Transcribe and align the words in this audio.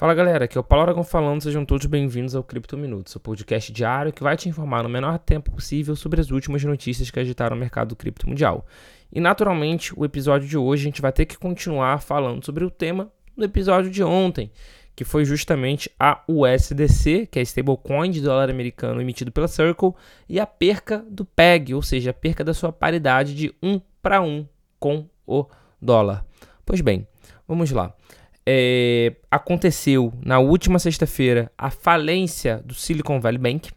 Fala 0.00 0.14
galera, 0.14 0.46
aqui 0.46 0.56
é 0.56 0.60
o 0.62 0.64
Paulo 0.64 0.84
Aragão 0.84 1.04
falando, 1.04 1.42
sejam 1.42 1.62
todos 1.62 1.84
bem-vindos 1.84 2.34
ao 2.34 2.42
Cripto 2.42 2.74
Minutos, 2.74 3.14
o 3.14 3.20
podcast 3.20 3.70
diário 3.70 4.14
que 4.14 4.22
vai 4.22 4.34
te 4.34 4.48
informar 4.48 4.82
no 4.82 4.88
menor 4.88 5.18
tempo 5.18 5.50
possível 5.50 5.94
sobre 5.94 6.22
as 6.22 6.30
últimas 6.30 6.64
notícias 6.64 7.10
que 7.10 7.20
agitaram 7.20 7.54
o 7.54 7.60
mercado 7.60 7.94
cripto 7.94 8.26
mundial. 8.26 8.64
E 9.12 9.20
naturalmente, 9.20 9.92
o 9.94 10.02
episódio 10.02 10.48
de 10.48 10.56
hoje 10.56 10.84
a 10.84 10.86
gente 10.86 11.02
vai 11.02 11.12
ter 11.12 11.26
que 11.26 11.36
continuar 11.36 12.00
falando 12.00 12.42
sobre 12.42 12.64
o 12.64 12.70
tema 12.70 13.12
do 13.36 13.44
episódio 13.44 13.90
de 13.90 14.02
ontem, 14.02 14.50
que 14.96 15.04
foi 15.04 15.26
justamente 15.26 15.90
a 16.00 16.22
USDC, 16.26 17.28
que 17.30 17.38
é 17.38 17.42
a 17.42 17.44
stablecoin 17.44 18.10
de 18.10 18.22
dólar 18.22 18.48
americano 18.48 19.02
emitido 19.02 19.30
pela 19.30 19.48
Circle, 19.48 19.92
e 20.26 20.40
a 20.40 20.46
perca 20.46 21.04
do 21.10 21.26
PEG, 21.26 21.74
ou 21.74 21.82
seja, 21.82 22.08
a 22.08 22.14
perca 22.14 22.42
da 22.42 22.54
sua 22.54 22.72
paridade 22.72 23.34
de 23.34 23.54
1 23.62 23.78
para 24.00 24.22
1 24.22 24.48
com 24.78 25.06
o 25.26 25.44
dólar. 25.78 26.24
Pois 26.64 26.80
bem, 26.80 27.06
vamos 27.46 27.70
lá 27.70 27.94
é, 28.46 29.14
aconteceu 29.30 30.12
na 30.24 30.38
última 30.38 30.78
sexta-feira 30.78 31.50
a 31.56 31.70
falência 31.70 32.62
do 32.64 32.74
Silicon 32.74 33.20
Valley 33.20 33.38
Bank 33.38 33.70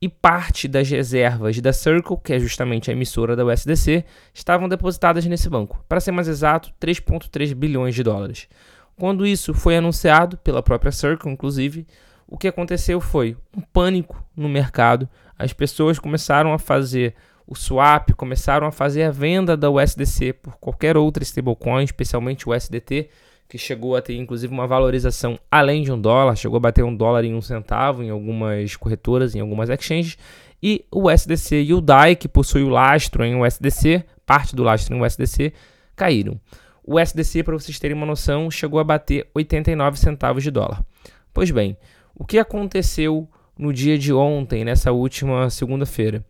e 0.00 0.08
parte 0.08 0.68
das 0.68 0.90
reservas 0.90 1.58
da 1.60 1.72
Circle, 1.72 2.18
que 2.22 2.34
é 2.34 2.38
justamente 2.38 2.90
a 2.90 2.92
emissora 2.92 3.34
da 3.34 3.44
USDC, 3.44 4.04
estavam 4.34 4.68
depositadas 4.68 5.24
nesse 5.24 5.48
banco. 5.48 5.82
Para 5.88 6.00
ser 6.00 6.12
mais 6.12 6.28
exato, 6.28 6.72
3,3 6.80 7.54
bilhões 7.54 7.94
de 7.94 8.02
dólares. 8.02 8.48
Quando 8.96 9.26
isso 9.26 9.54
foi 9.54 9.76
anunciado 9.76 10.36
pela 10.38 10.62
própria 10.62 10.92
Circle, 10.92 11.32
inclusive, 11.32 11.86
o 12.26 12.36
que 12.36 12.48
aconteceu 12.48 13.00
foi 13.00 13.36
um 13.56 13.60
pânico 13.60 14.22
no 14.36 14.48
mercado. 14.48 15.08
As 15.38 15.52
pessoas 15.52 15.98
começaram 15.98 16.52
a 16.52 16.58
fazer 16.58 17.14
o 17.46 17.54
swap, 17.54 18.10
começaram 18.12 18.66
a 18.66 18.72
fazer 18.72 19.04
a 19.04 19.10
venda 19.10 19.56
da 19.56 19.70
USDC 19.70 20.32
por 20.34 20.56
qualquer 20.58 20.96
outra 20.96 21.22
stablecoin, 21.22 21.84
especialmente 21.84 22.48
o 22.48 22.54
USDT, 22.54 23.08
que 23.48 23.58
chegou 23.58 23.96
a 23.96 24.02
ter 24.02 24.16
inclusive 24.16 24.52
uma 24.52 24.66
valorização 24.66 25.38
além 25.50 25.82
de 25.82 25.92
um 25.92 26.00
dólar, 26.00 26.36
chegou 26.36 26.56
a 26.56 26.60
bater 26.60 26.84
um 26.84 26.94
dólar 26.94 27.24
em 27.24 27.34
um 27.34 27.40
centavo 27.40 28.02
em 28.02 28.10
algumas 28.10 28.76
corretoras, 28.76 29.34
em 29.34 29.40
algumas 29.40 29.68
exchanges, 29.68 30.18
e 30.62 30.84
o 30.90 31.10
SDC 31.10 31.62
e 31.62 31.74
o 31.74 31.80
DAI, 31.80 32.16
que 32.16 32.26
possui 32.26 32.62
o 32.62 32.68
lastro 32.68 33.24
em 33.24 33.40
USDC, 33.40 34.04
parte 34.24 34.56
do 34.56 34.62
lastro 34.62 34.96
em 34.96 35.02
USDC, 35.02 35.52
caíram. 35.94 36.40
O 36.82 36.98
SDC, 36.98 37.42
para 37.42 37.54
vocês 37.54 37.78
terem 37.78 37.96
uma 37.96 38.06
noção, 38.06 38.50
chegou 38.50 38.78
a 38.80 38.84
bater 38.84 39.28
89 39.34 39.98
centavos 39.98 40.42
de 40.42 40.50
dólar. 40.50 40.84
Pois 41.32 41.50
bem, 41.50 41.76
o 42.14 42.24
que 42.24 42.38
aconteceu 42.38 43.28
no 43.58 43.72
dia 43.72 43.98
de 43.98 44.12
ontem, 44.12 44.64
nessa 44.64 44.92
última 44.92 45.48
segunda-feira? 45.50 46.24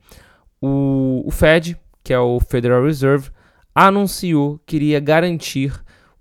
O, 0.61 1.23
o 1.27 1.31
Fed, 1.31 1.77
que 2.03 2.13
é 2.13 2.19
o 2.19 2.41
Federal 2.41 2.85
Reserve, 2.85 3.31
anunciou 3.75 4.61
que 4.65 4.77
iria 4.77 5.01
garantir 5.01 5.73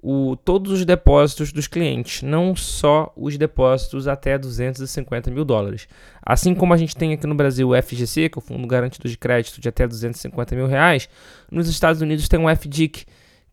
o, 0.06 0.36
todos 0.36 0.74
os 0.74 0.84
depósitos 0.84 1.54
dos 1.54 1.66
clientes, 1.66 2.22
não 2.22 2.54
só 2.58 3.14
os 3.16 3.38
depósitos 3.38 4.06
até 4.06 4.38
250 4.38 5.32
mil 5.32 5.46
dólares. 5.46 5.88
Assim 6.22 6.54
como 6.54 6.74
a 6.74 6.78
gente 6.78 6.94
tem 6.94 7.14
aqui 7.14 7.26
no 7.26 7.34
Brasil 7.34 7.70
o 7.70 7.82
FGC, 7.82 8.28
que 8.28 8.38
é 8.38 8.40
o 8.40 8.42
Fundo 8.42 8.68
Garantido 8.68 9.08
de 9.08 9.18
Crédito 9.18 9.62
de 9.62 9.70
até 9.70 9.88
250 9.88 10.56
mil 10.58 10.68
reais, 10.68 11.08
nos 11.50 11.70
Estados 11.70 12.02
Unidos 12.02 12.28
tem 12.28 12.38
o 12.38 12.54
FDIC, 12.54 13.06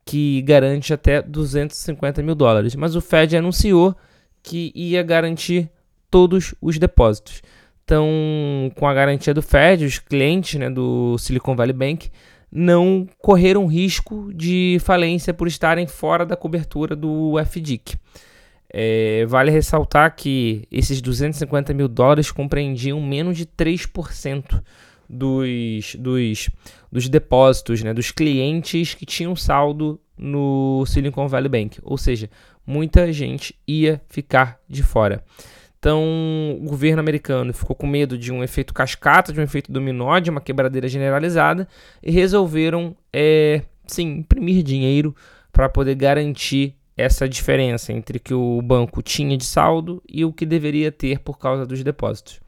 que 0.05 0.43
garante 0.43 0.93
até 0.93 1.23
250 1.23 2.21
mil 2.21 2.35
dólares. 2.35 2.75
Mas 2.75 2.97
o 2.97 3.01
Fed 3.01 3.37
anunciou 3.37 3.95
que 4.43 4.73
ia 4.75 5.05
garantir 5.05 5.71
todos 6.11 6.53
os 6.61 6.81
depósitos. 6.81 7.43
Então, 7.85 8.09
com 8.75 8.89
a 8.89 8.95
garantia 8.95 9.33
do 9.33 9.41
Fed, 9.41 9.85
os 9.85 10.01
clientes 10.01 10.59
né, 10.59 10.69
do 10.69 11.17
Silicon 11.17 11.55
Valley 11.55 11.73
Bank 11.73 12.11
não 12.51 13.07
correram 13.19 13.67
risco 13.67 14.33
de 14.35 14.79
falência 14.81 15.33
por 15.33 15.47
estarem 15.47 15.87
fora 15.87 16.27
da 16.27 16.37
cobertura 16.37 16.97
do 16.97 17.35
FDIC. 17.45 17.97
É, 18.73 19.25
vale 19.27 19.51
ressaltar 19.51 20.15
que 20.15 20.67
esses 20.71 21.01
250 21.01 21.75
mil 21.75 21.89
dólares 21.89 22.31
compreendiam 22.31 23.01
menos 23.01 23.37
de 23.37 23.45
3% 23.45 24.63
dos, 25.09 25.97
dos, 25.97 26.51
dos 26.91 27.09
depósitos, 27.09 27.83
né, 27.83 27.93
dos 27.93 28.13
clientes 28.13 28.95
que 28.95 29.05
tinham 29.05 29.35
saldo 29.35 30.01
no 30.17 30.85
Silicon 30.87 31.27
Valley 31.27 31.49
Bank. 31.49 31.79
Ou 31.83 31.99
seja, 31.99 32.31
muita 32.65 33.13
gente 33.13 33.55
ia 33.67 34.01
ficar 34.09 34.61
de 34.69 34.83
fora. 34.83 35.25
Então, 35.81 36.59
o 36.61 36.69
governo 36.69 37.01
americano 37.01 37.55
ficou 37.55 37.75
com 37.75 37.87
medo 37.87 38.19
de 38.19 38.31
um 38.31 38.45
efeito 38.45 38.75
cascata, 38.75 39.33
de 39.33 39.41
um 39.41 39.43
efeito 39.43 39.73
dominó, 39.73 40.19
de 40.19 40.29
uma 40.29 40.41
quebradeira 40.41 40.87
generalizada 40.87 41.67
e 42.03 42.11
resolveram, 42.11 42.95
é, 43.11 43.63
sim, 43.87 44.19
imprimir 44.19 44.63
dinheiro 44.63 45.17
para 45.51 45.71
poder 45.71 45.95
garantir 45.95 46.77
essa 46.95 47.27
diferença 47.27 47.95
entre 47.95 48.19
o 48.19 48.21
que 48.21 48.35
o 48.35 48.61
banco 48.61 49.03
tinha 49.03 49.39
de 49.39 49.45
saldo 49.47 50.03
e 50.07 50.23
o 50.23 50.35
que 50.35 50.45
deveria 50.45 50.93
ter 50.93 51.19
por 51.21 51.39
causa 51.39 51.65
dos 51.65 51.83
depósitos. 51.83 52.41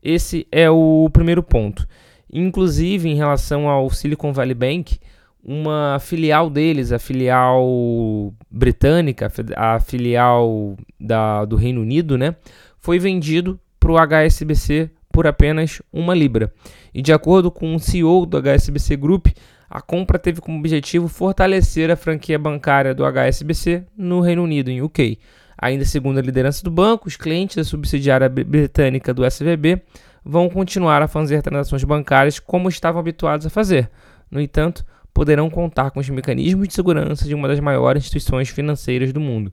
Esse 0.00 0.46
é 0.52 0.70
o 0.70 1.10
primeiro 1.12 1.42
ponto. 1.42 1.84
Inclusive, 2.32 3.08
em 3.08 3.16
relação 3.16 3.68
ao 3.68 3.90
Silicon 3.90 4.32
Valley 4.32 4.54
Bank, 4.54 5.00
uma 5.44 5.98
filial 6.00 6.48
deles, 6.48 6.92
a 6.92 6.98
filial 6.98 8.32
britânica, 8.50 9.30
a 9.56 9.80
filial 9.80 10.76
da, 11.00 11.44
do 11.44 11.56
Reino 11.56 11.80
Unido, 11.80 12.16
né, 12.16 12.36
foi 12.78 12.98
vendido 12.98 13.58
para 13.80 13.90
o 13.90 13.98
HSBC 13.98 14.90
por 15.12 15.26
apenas 15.26 15.82
uma 15.92 16.14
libra. 16.14 16.52
E 16.94 17.02
de 17.02 17.12
acordo 17.12 17.50
com 17.50 17.74
o 17.74 17.80
CEO 17.80 18.24
do 18.24 18.38
HSBC 18.38 18.96
Group, 18.96 19.26
a 19.68 19.80
compra 19.80 20.18
teve 20.18 20.40
como 20.40 20.58
objetivo 20.58 21.08
fortalecer 21.08 21.90
a 21.90 21.96
franquia 21.96 22.38
bancária 22.38 22.94
do 22.94 23.04
HSBC 23.04 23.84
no 23.96 24.20
Reino 24.20 24.42
Unido, 24.42 24.70
em 24.70 24.80
UK. 24.80 25.18
Ainda 25.58 25.84
segundo 25.84 26.18
a 26.18 26.22
liderança 26.22 26.62
do 26.62 26.70
banco, 26.70 27.08
os 27.08 27.16
clientes 27.16 27.56
da 27.56 27.64
subsidiária 27.64 28.28
britânica 28.28 29.12
do 29.12 29.24
SVB 29.24 29.82
vão 30.24 30.48
continuar 30.48 31.02
a 31.02 31.08
fazer 31.08 31.42
transações 31.42 31.84
bancárias 31.84 32.38
como 32.38 32.68
estavam 32.68 33.00
habituados 33.00 33.46
a 33.46 33.50
fazer. 33.50 33.90
No 34.30 34.40
entanto, 34.40 34.84
poderão 35.12 35.50
contar 35.50 35.90
com 35.90 36.00
os 36.00 36.08
mecanismos 36.08 36.68
de 36.68 36.74
segurança 36.74 37.26
de 37.26 37.34
uma 37.34 37.48
das 37.48 37.60
maiores 37.60 38.02
instituições 38.02 38.48
financeiras 38.48 39.12
do 39.12 39.20
mundo. 39.20 39.52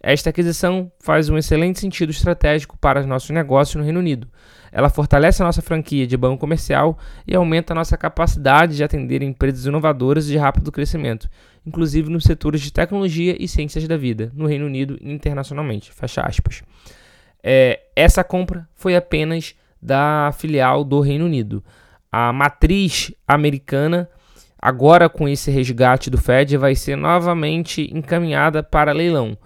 Esta 0.00 0.30
aquisição 0.30 0.90
faz 1.00 1.28
um 1.28 1.38
excelente 1.38 1.78
sentido 1.78 2.10
estratégico 2.10 2.76
para 2.78 3.00
os 3.00 3.06
nossos 3.06 3.30
negócios 3.30 3.76
no 3.76 3.84
Reino 3.84 4.00
Unido. 4.00 4.28
Ela 4.72 4.88
fortalece 4.88 5.42
a 5.42 5.46
nossa 5.46 5.60
franquia 5.60 6.06
de 6.06 6.16
banco 6.16 6.38
comercial 6.38 6.98
e 7.26 7.34
aumenta 7.34 7.72
a 7.72 7.76
nossa 7.76 7.96
capacidade 7.96 8.76
de 8.76 8.82
atender 8.82 9.22
empresas 9.22 9.66
inovadoras 9.66 10.26
de 10.26 10.36
rápido 10.36 10.72
crescimento, 10.72 11.28
inclusive 11.66 12.10
nos 12.10 12.24
setores 12.24 12.60
de 12.60 12.72
tecnologia 12.72 13.36
e 13.38 13.46
ciências 13.46 13.86
da 13.86 13.96
vida, 13.96 14.32
no 14.34 14.46
Reino 14.46 14.66
Unido 14.66 14.96
e 15.00 15.12
internacionalmente. 15.12 15.92
É, 17.42 17.80
essa 17.94 18.24
compra 18.24 18.68
foi 18.74 18.96
apenas 18.96 19.54
da 19.80 20.32
filial 20.32 20.84
do 20.84 21.00
Reino 21.00 21.26
Unido 21.26 21.62
a 22.12 22.30
matriz 22.30 23.10
americana, 23.26 24.06
agora 24.58 25.08
com 25.08 25.26
esse 25.26 25.50
resgate 25.50 26.10
do 26.10 26.18
Fed, 26.18 26.58
vai 26.58 26.74
ser 26.74 26.94
novamente 26.94 27.90
encaminhada 27.92 28.62
para 28.62 28.92
leilão. 28.92 29.36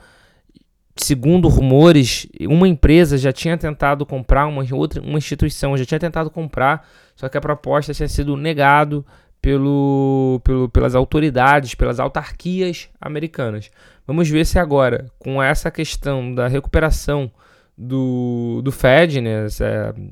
Segundo 0.97 1.49
rumores, 1.49 2.26
uma 2.41 2.66
empresa 2.66 3.16
já 3.16 3.31
tinha 3.31 3.56
tentado 3.56 4.05
comprar, 4.05 4.47
uma 4.47 4.65
outra 4.72 5.00
uma 5.00 5.19
instituição 5.19 5.76
já 5.76 5.84
tinha 5.84 6.00
tentado 6.00 6.31
comprar, 6.31 6.88
só 7.15 7.28
que 7.28 7.38
a 7.38 7.41
proposta 7.41 7.94
tinha 7.94 8.09
sido 8.09 8.37
negado 8.37 9.06
pelo, 9.41 10.41
pelo, 10.43 10.69
pelas 10.69 10.94
autoridades, 10.94 11.75
pelas 11.75 12.00
autarquias 12.00 12.88
americanas. 13.00 13.71
Vamos 14.06 14.28
ver 14.28 14.44
se 14.44 14.59
agora, 14.59 15.06
com 15.19 15.41
essa 15.43 15.71
questão 15.71 16.34
da 16.34 16.49
recuperação 16.49 17.31
do, 17.76 18.60
do 18.65 18.72
Fed, 18.72 19.21
né, 19.21 19.47
esse, 19.47 19.65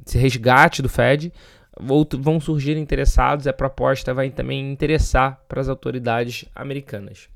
esse 0.06 0.18
resgate 0.18 0.82
do 0.82 0.88
Fed, 0.88 1.32
vão 1.80 2.40
surgir 2.40 2.76
interessados 2.76 3.46
a 3.46 3.52
proposta 3.52 4.14
vai 4.14 4.30
também 4.30 4.70
interessar 4.70 5.40
para 5.48 5.60
as 5.60 5.68
autoridades 5.68 6.44
americanas. 6.54 7.28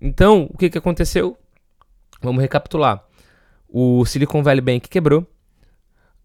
Então, 0.00 0.48
o 0.50 0.56
que, 0.56 0.68
que 0.68 0.78
aconteceu? 0.78 1.38
Vamos 2.20 2.42
recapitular. 2.42 3.04
O 3.68 4.04
Silicon 4.04 4.42
Valley 4.42 4.60
Bank 4.60 4.88
quebrou, 4.88 5.26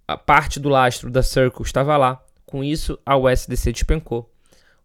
a 0.08 0.18
parte 0.18 0.60
do 0.60 0.70
lastro 0.70 1.10
da 1.10 1.22
Circle 1.22 1.66
estava 1.66 1.96
lá, 1.98 2.22
com 2.46 2.64
isso 2.64 2.98
a 3.06 3.18
USDC 3.18 3.72
despencou. 3.72 4.32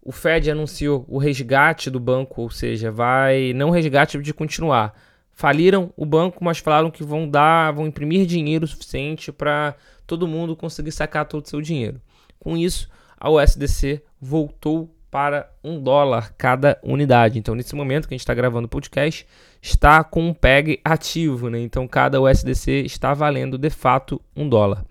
O 0.04 0.10
Fed 0.10 0.50
anunciou 0.50 1.04
o 1.08 1.16
resgate 1.16 1.88
do 1.88 2.00
banco, 2.00 2.42
ou 2.42 2.50
seja, 2.50 2.90
vai 2.90 3.52
não 3.52 3.70
resgate 3.70 4.20
de 4.20 4.34
continuar. 4.34 4.92
Faliram 5.30 5.92
o 5.96 6.04
banco, 6.04 6.44
mas 6.44 6.58
falaram 6.58 6.90
que 6.90 7.04
vão 7.04 7.28
dar, 7.28 7.72
vão 7.72 7.86
imprimir 7.86 8.26
dinheiro 8.26 8.66
suficiente 8.66 9.30
para 9.30 9.76
todo 10.06 10.26
mundo 10.26 10.56
conseguir 10.56 10.92
sacar 10.92 11.24
todo 11.24 11.44
o 11.44 11.48
seu 11.48 11.60
dinheiro. 11.60 12.00
Com 12.42 12.56
isso, 12.56 12.88
a 13.16 13.30
USDC 13.30 14.02
voltou 14.20 14.92
para 15.08 15.48
um 15.62 15.80
dólar 15.80 16.34
cada 16.36 16.76
unidade. 16.82 17.38
Então, 17.38 17.54
nesse 17.54 17.72
momento 17.76 18.08
que 18.08 18.14
a 18.14 18.16
gente 18.16 18.22
está 18.22 18.34
gravando 18.34 18.66
o 18.66 18.68
podcast, 18.68 19.24
está 19.60 20.02
com 20.02 20.26
um 20.26 20.34
PEG 20.34 20.80
ativo, 20.84 21.48
né? 21.48 21.60
Então, 21.60 21.86
cada 21.86 22.20
USDC 22.20 22.82
está 22.84 23.14
valendo 23.14 23.56
de 23.56 23.70
fato 23.70 24.20
um 24.34 24.48
dólar. 24.48 24.84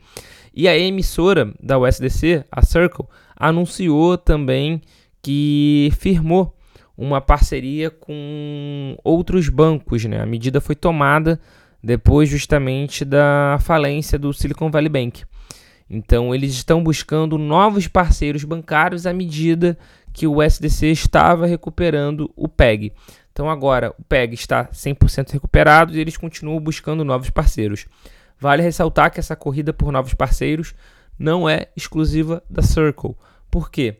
E 0.53 0.65
a 0.65 0.77
emissora 0.77 1.53
da 1.62 1.77
USDC, 1.77 2.45
a 2.50 2.62
Circle, 2.62 3.06
anunciou 3.36 4.18
também 4.18 4.81
que 5.21 5.92
firmou 6.00 6.56
uma 6.98 7.19
parceria 7.19 7.89
com 7.89 8.95
outros 9.03 9.50
bancos, 9.50 10.06
né? 10.06 10.21
A 10.21 10.25
medida 10.25 10.62
foi 10.62 10.75
tomada 10.75 11.38
depois 11.83 12.30
justamente 12.30 13.03
da 13.03 13.57
falência 13.59 14.18
do 14.18 14.31
Silicon 14.31 14.71
Valley 14.71 14.88
Bank. 14.88 15.25
Então, 15.94 16.34
eles 16.34 16.54
estão 16.54 16.82
buscando 16.82 17.38
novos 17.38 17.86
parceiros 17.86 18.46
bancários 18.46 19.06
à 19.06 19.12
medida 19.12 19.78
que 20.14 20.26
o 20.26 20.42
SDC 20.42 20.88
estava 20.88 21.46
recuperando 21.46 22.32
o 22.34 22.48
PEG. 22.48 22.94
Então, 23.34 23.50
agora 23.50 23.94
o 24.00 24.04
PEG 24.04 24.34
está 24.34 24.68
100% 24.68 25.32
recuperado 25.32 25.94
e 25.94 26.00
eles 26.00 26.16
continuam 26.16 26.62
buscando 26.62 27.04
novos 27.04 27.30
parceiros. 27.30 27.88
Vale 28.40 28.64
ressaltar 28.64 29.12
que 29.12 29.20
essa 29.20 29.36
corrida 29.36 29.74
por 29.74 29.92
novos 29.92 30.14
parceiros 30.14 30.74
não 31.20 31.48
é 31.48 31.68
exclusiva 31.76 32.42
da 32.50 32.62
Circle. 32.62 33.16
Por 33.50 33.70
quê? 33.70 33.98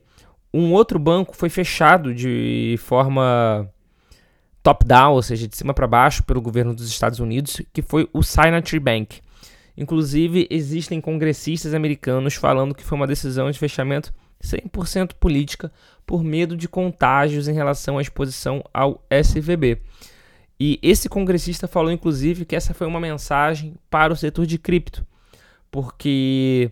Um 0.54 0.72
outro 0.72 0.98
banco 0.98 1.36
foi 1.36 1.50
fechado 1.50 2.16
de 2.16 2.78
forma 2.80 3.70
top-down, 4.64 5.14
ou 5.14 5.22
seja, 5.22 5.46
de 5.46 5.58
cima 5.58 5.74
para 5.74 5.88
baixo, 5.88 6.24
pelo 6.24 6.42
governo 6.42 6.74
dos 6.74 6.88
Estados 6.88 7.20
Unidos, 7.20 7.62
que 7.74 7.82
foi 7.82 8.10
o 8.14 8.24
Signature 8.24 8.80
Bank. 8.80 9.20
Inclusive, 9.78 10.48
existem 10.50 11.00
congressistas 11.00 11.74
americanos 11.74 12.36
falando 12.36 12.76
que 12.76 12.84
foi 12.84 12.98
uma 12.98 13.08
decisão 13.08 13.50
de 13.50 13.58
fechamento 13.58 14.14
100% 14.44 15.14
política 15.20 15.72
por 16.06 16.24
medo 16.24 16.58
de 16.58 16.68
contágios 16.68 17.48
em 17.48 17.54
relação 17.54 17.98
à 17.98 18.02
exposição 18.02 18.64
ao 18.74 19.04
SVB. 19.10 19.82
E 20.60 20.80
esse 20.82 21.10
congressista 21.10 21.68
falou, 21.68 21.92
inclusive, 21.92 22.46
que 22.46 22.56
essa 22.56 22.74
foi 22.74 22.86
uma 22.86 23.00
mensagem 23.00 23.76
para 23.90 24.14
o 24.14 24.16
setor 24.16 24.46
de 24.46 24.58
cripto, 24.58 25.06
porque 25.72 26.72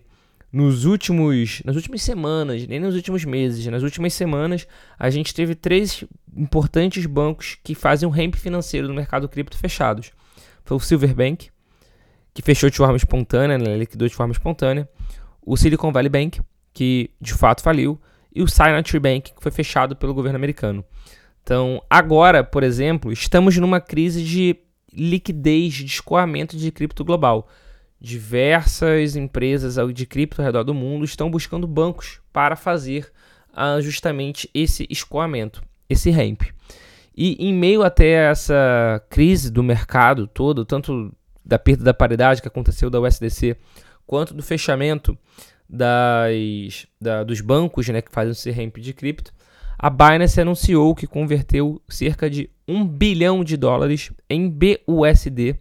nos 0.52 0.84
últimos, 0.84 1.62
nas 1.64 1.76
últimas 1.76 2.02
semanas, 2.02 2.66
nem 2.66 2.80
nos 2.80 2.94
últimos 2.94 3.24
meses, 3.24 3.66
nas 3.66 3.82
últimas 3.82 4.14
semanas, 4.14 4.66
a 4.98 5.10
gente 5.10 5.34
teve 5.34 5.54
três 5.54 6.04
importantes 6.36 7.06
bancos 7.06 7.56
que 7.62 7.74
fazem 7.74 8.08
um 8.08 8.12
ramp 8.12 8.34
financeiro 8.34 8.88
no 8.88 8.94
mercado 8.94 9.28
cripto 9.28 9.56
fechados. 9.56 10.12
Foi 10.64 10.76
o 10.76 10.80
Silverbank, 10.80 11.50
que 12.32 12.42
fechou 12.42 12.70
de 12.70 12.76
forma 12.76 12.96
espontânea, 12.96 13.58
né, 13.58 13.76
liquidou 13.76 14.08
de 14.08 14.14
forma 14.14 14.32
espontânea, 14.32 14.88
o 15.44 15.56
Silicon 15.56 15.92
Valley 15.92 16.08
Bank, 16.08 16.40
que 16.72 17.10
de 17.20 17.34
fato 17.34 17.62
faliu, 17.62 18.00
e 18.34 18.42
o 18.42 18.48
Signature 18.48 19.00
Bank, 19.00 19.32
que 19.32 19.42
foi 19.42 19.50
fechado 19.50 19.96
pelo 19.96 20.14
governo 20.14 20.36
americano. 20.36 20.84
Então, 21.42 21.82
agora, 21.90 22.44
por 22.44 22.62
exemplo, 22.62 23.12
estamos 23.12 23.56
numa 23.56 23.80
crise 23.80 24.22
de 24.22 24.56
liquidez, 24.92 25.74
de 25.74 25.86
escoamento 25.86 26.56
de 26.56 26.70
cripto 26.70 27.04
global. 27.04 27.48
Diversas 28.00 29.16
empresas 29.16 29.76
de 29.92 30.06
cripto 30.06 30.40
ao 30.40 30.46
redor 30.46 30.62
do 30.62 30.74
mundo 30.74 31.04
estão 31.04 31.30
buscando 31.30 31.66
bancos 31.66 32.20
para 32.32 32.56
fazer 32.56 33.10
uh, 33.50 33.80
justamente 33.80 34.48
esse 34.54 34.86
escoamento, 34.88 35.62
esse 35.88 36.10
ramp. 36.10 36.42
E 37.16 37.36
em 37.38 37.52
meio 37.52 37.82
até 37.82 38.30
essa 38.30 39.02
crise 39.10 39.50
do 39.50 39.62
mercado 39.62 40.26
todo, 40.26 40.64
tanto 40.64 41.12
da 41.50 41.58
perda 41.58 41.82
da 41.82 41.92
paridade 41.92 42.40
que 42.40 42.46
aconteceu 42.46 42.88
da 42.88 43.00
USDC, 43.00 43.56
quanto 44.06 44.32
do 44.32 44.42
fechamento 44.42 45.18
das, 45.68 46.86
da, 47.00 47.24
dos 47.24 47.40
bancos 47.40 47.88
né, 47.88 48.00
que 48.00 48.12
fazem 48.12 48.30
esse 48.30 48.50
ramp 48.52 48.78
de 48.78 48.94
cripto, 48.94 49.32
a 49.76 49.90
Binance 49.90 50.40
anunciou 50.40 50.94
que 50.94 51.08
converteu 51.08 51.82
cerca 51.88 52.30
de 52.30 52.48
1 52.68 52.86
bilhão 52.86 53.42
de 53.42 53.56
dólares 53.56 54.12
em 54.28 54.48
BUSD 54.48 55.56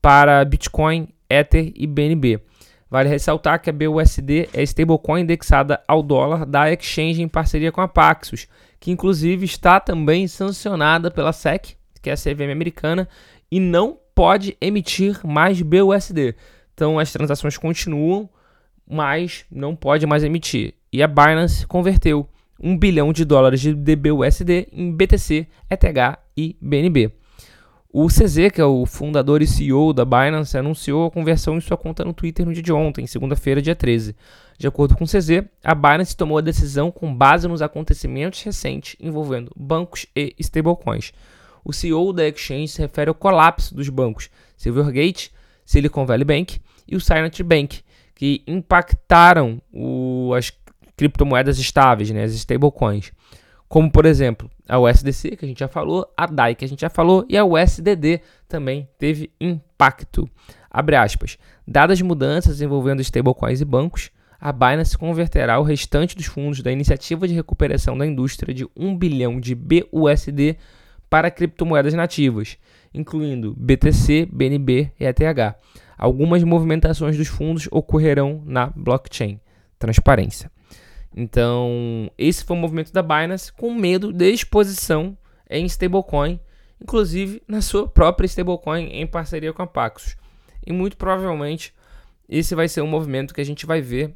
para 0.00 0.44
Bitcoin, 0.44 1.08
Ether 1.28 1.72
e 1.74 1.86
BNB. 1.88 2.40
Vale 2.88 3.08
ressaltar 3.08 3.60
que 3.60 3.68
a 3.68 3.72
BUSD 3.72 4.48
é 4.52 4.62
stablecoin 4.62 5.22
indexada 5.22 5.82
ao 5.88 6.04
dólar 6.04 6.46
da 6.46 6.72
exchange 6.72 7.20
em 7.20 7.26
parceria 7.26 7.72
com 7.72 7.80
a 7.80 7.88
Paxos, 7.88 8.46
que 8.78 8.92
inclusive 8.92 9.44
está 9.44 9.80
também 9.80 10.28
sancionada 10.28 11.10
pela 11.10 11.32
SEC, 11.32 11.76
que 12.00 12.10
é 12.10 12.12
a 12.12 12.16
CVM 12.16 12.52
americana, 12.52 13.08
e 13.50 13.58
não 13.58 13.98
pode 14.16 14.56
emitir 14.62 15.20
mais 15.26 15.60
BUSD. 15.60 16.34
Então 16.72 16.98
as 16.98 17.12
transações 17.12 17.58
continuam, 17.58 18.28
mas 18.88 19.44
não 19.52 19.76
pode 19.76 20.06
mais 20.06 20.24
emitir. 20.24 20.72
E 20.90 21.02
a 21.02 21.06
Binance 21.06 21.66
converteu 21.66 22.26
1 22.58 22.78
bilhão 22.78 23.12
de 23.12 23.26
dólares 23.26 23.60
de 23.60 23.74
DBUSD 23.74 24.68
em 24.72 24.90
BTC, 24.90 25.46
ETH 25.70 26.18
e 26.34 26.56
BNB. 26.58 27.12
O 27.92 28.06
CZ, 28.08 28.50
que 28.52 28.60
é 28.60 28.64
o 28.64 28.86
fundador 28.86 29.42
e 29.42 29.46
CEO 29.46 29.92
da 29.92 30.04
Binance, 30.04 30.56
anunciou 30.56 31.06
a 31.06 31.10
conversão 31.10 31.56
em 31.58 31.60
sua 31.60 31.76
conta 31.76 32.02
no 32.02 32.14
Twitter 32.14 32.46
no 32.46 32.54
dia 32.54 32.62
de 32.62 32.72
ontem, 32.72 33.06
segunda-feira, 33.06 33.60
dia 33.60 33.74
13. 33.74 34.16
De 34.58 34.66
acordo 34.66 34.96
com 34.96 35.04
o 35.04 35.06
CZ, 35.06 35.44
a 35.62 35.74
Binance 35.74 36.16
tomou 36.16 36.38
a 36.38 36.42
decisão 36.42 36.90
com 36.90 37.14
base 37.14 37.46
nos 37.46 37.60
acontecimentos 37.60 38.42
recentes 38.42 38.96
envolvendo 38.98 39.50
bancos 39.54 40.06
e 40.16 40.34
stablecoins. 40.38 41.12
O 41.66 41.72
CEO 41.72 42.12
da 42.12 42.28
exchange 42.28 42.68
se 42.68 42.80
refere 42.80 43.08
ao 43.08 43.14
colapso 43.14 43.74
dos 43.74 43.88
bancos 43.88 44.30
Silvergate, 44.56 45.32
Silicon 45.64 46.06
Valley 46.06 46.24
Bank 46.24 46.60
e 46.86 46.94
o 46.94 47.00
Silent 47.00 47.42
Bank, 47.42 47.80
que 48.14 48.44
impactaram 48.46 49.60
o, 49.72 50.32
as 50.32 50.52
criptomoedas 50.96 51.58
estáveis, 51.58 52.08
né, 52.12 52.22
as 52.22 52.32
stablecoins. 52.34 53.10
Como, 53.68 53.90
por 53.90 54.06
exemplo, 54.06 54.48
a 54.68 54.78
USDC, 54.78 55.34
que 55.34 55.44
a 55.44 55.48
gente 55.48 55.58
já 55.58 55.66
falou, 55.66 56.06
a 56.16 56.26
DAI, 56.26 56.54
que 56.54 56.64
a 56.64 56.68
gente 56.68 56.82
já 56.82 56.88
falou, 56.88 57.26
e 57.28 57.36
a 57.36 57.44
USDD 57.44 58.20
também 58.48 58.88
teve 58.96 59.32
impacto. 59.40 60.30
Abre 60.70 60.94
aspas. 60.94 61.36
Dadas 61.66 62.00
mudanças 62.00 62.60
envolvendo 62.60 63.02
stablecoins 63.02 63.60
e 63.60 63.64
bancos, 63.64 64.12
a 64.40 64.52
Binance 64.52 64.96
converterá 64.96 65.58
o 65.58 65.64
restante 65.64 66.14
dos 66.14 66.26
fundos 66.26 66.62
da 66.62 66.70
Iniciativa 66.70 67.26
de 67.26 67.34
Recuperação 67.34 67.98
da 67.98 68.06
Indústria 68.06 68.54
de 68.54 68.64
1 68.76 68.96
bilhão 68.96 69.40
de 69.40 69.52
BUSD 69.56 70.56
para 71.08 71.30
criptomoedas 71.30 71.94
nativas, 71.94 72.56
incluindo 72.92 73.54
BTC, 73.56 74.28
BNB 74.32 74.92
e 74.98 75.04
ETH. 75.04 75.56
Algumas 75.96 76.42
movimentações 76.42 77.16
dos 77.16 77.28
fundos 77.28 77.68
ocorrerão 77.70 78.42
na 78.44 78.66
blockchain. 78.74 79.40
Transparência. 79.78 80.50
Então, 81.14 82.10
esse 82.18 82.44
foi 82.44 82.56
o 82.56 82.60
movimento 82.60 82.92
da 82.92 83.02
Binance 83.02 83.52
com 83.52 83.74
medo 83.74 84.12
de 84.12 84.30
exposição 84.30 85.16
em 85.48 85.64
stablecoin, 85.64 86.38
inclusive 86.80 87.42
na 87.48 87.62
sua 87.62 87.88
própria 87.88 88.26
stablecoin 88.26 88.90
em 88.92 89.06
parceria 89.06 89.52
com 89.52 89.62
a 89.62 89.66
Paxos. 89.66 90.16
E 90.66 90.72
muito 90.72 90.96
provavelmente 90.96 91.72
esse 92.28 92.54
vai 92.54 92.68
ser 92.68 92.82
um 92.82 92.86
movimento 92.86 93.32
que 93.32 93.40
a 93.40 93.44
gente 93.44 93.64
vai 93.64 93.80
ver 93.80 94.14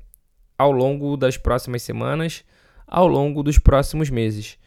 ao 0.58 0.72
longo 0.72 1.16
das 1.16 1.38
próximas 1.38 1.82
semanas, 1.82 2.44
ao 2.86 3.06
longo 3.06 3.42
dos 3.42 3.58
próximos 3.58 4.10
meses. 4.10 4.58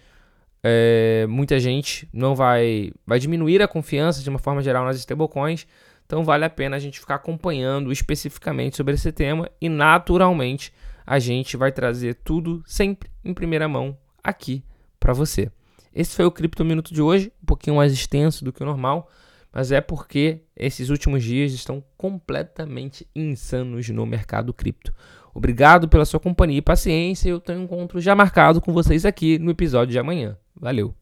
É, 0.63 1.25
muita 1.27 1.59
gente 1.59 2.07
não 2.13 2.33
vai, 2.33 2.91
vai 3.05 3.19
diminuir 3.19 3.61
a 3.61 3.67
confiança 3.67 4.23
de 4.23 4.29
uma 4.29 4.39
forma 4.39 4.61
geral 4.61 4.85
nas 4.85 4.97
stablecoins, 4.97 5.67
então 6.05 6.23
vale 6.23 6.45
a 6.45 6.49
pena 6.49 6.77
a 6.77 6.79
gente 6.79 6.99
ficar 6.99 7.15
acompanhando 7.15 7.91
especificamente 7.91 8.77
sobre 8.77 8.93
esse 8.93 9.11
tema 9.11 9.49
e 9.59 9.67
naturalmente 9.67 10.71
a 11.05 11.19
gente 11.19 11.57
vai 11.57 11.71
trazer 11.71 12.15
tudo 12.15 12.63
sempre 12.65 13.09
em 13.25 13.33
primeira 13.33 13.67
mão 13.67 13.97
aqui 14.23 14.63
para 14.99 15.11
você. 15.11 15.51
Esse 15.93 16.15
foi 16.15 16.25
o 16.25 16.31
Cripto 16.31 16.63
Minuto 16.63 16.93
de 16.93 17.01
hoje, 17.01 17.31
um 17.43 17.45
pouquinho 17.45 17.75
mais 17.75 17.91
extenso 17.91 18.45
do 18.45 18.53
que 18.53 18.63
o 18.63 18.65
normal, 18.65 19.09
mas 19.51 19.71
é 19.71 19.81
porque 19.81 20.41
esses 20.55 20.89
últimos 20.89 21.23
dias 21.23 21.51
estão 21.51 21.83
completamente 21.97 23.05
insanos 23.13 23.87
no 23.89 24.05
mercado 24.05 24.53
cripto. 24.53 24.93
Obrigado 25.33 25.87
pela 25.89 26.05
sua 26.05 26.19
companhia 26.19 26.59
e 26.59 26.61
paciência. 26.61 27.29
Eu 27.29 27.39
tenho 27.39 27.59
um 27.59 27.63
encontro 27.63 27.99
já 27.99 28.15
marcado 28.15 28.61
com 28.61 28.71
vocês 28.71 29.05
aqui 29.05 29.37
no 29.37 29.51
episódio 29.51 29.91
de 29.91 29.99
amanhã. 29.99 30.37
Valeu! 30.63 30.95